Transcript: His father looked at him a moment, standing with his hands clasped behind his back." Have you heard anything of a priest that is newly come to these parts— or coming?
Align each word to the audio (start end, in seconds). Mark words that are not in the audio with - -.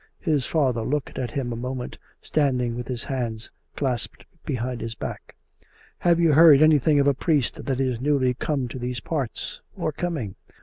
His 0.23 0.47
father 0.47 0.81
looked 0.81 1.19
at 1.19 1.29
him 1.29 1.53
a 1.53 1.55
moment, 1.55 1.99
standing 2.23 2.75
with 2.75 2.87
his 2.87 3.03
hands 3.03 3.51
clasped 3.75 4.25
behind 4.43 4.81
his 4.81 4.95
back." 4.95 5.35
Have 5.99 6.19
you 6.19 6.33
heard 6.33 6.63
anything 6.63 6.99
of 6.99 7.05
a 7.05 7.13
priest 7.13 7.65
that 7.65 7.79
is 7.79 8.01
newly 8.01 8.33
come 8.33 8.67
to 8.69 8.79
these 8.79 8.99
parts— 8.99 9.61
or 9.77 9.91
coming? 9.91 10.33